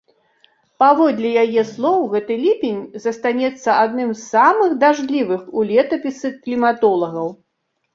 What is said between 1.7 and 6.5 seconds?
слоў, гэты ліпень застанецца адным з самых дажджлівых у летапісы